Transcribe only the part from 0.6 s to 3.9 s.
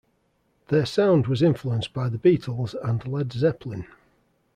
Their sound was influenced by The Beatles and Led Zeppelin.